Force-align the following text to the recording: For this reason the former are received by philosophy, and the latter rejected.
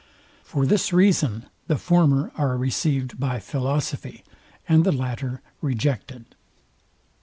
For 0.43 0.65
this 0.65 0.91
reason 0.91 1.45
the 1.67 1.77
former 1.77 2.31
are 2.35 2.57
received 2.57 3.19
by 3.19 3.39
philosophy, 3.39 4.23
and 4.67 4.83
the 4.83 4.91
latter 4.91 5.43
rejected. 5.61 6.25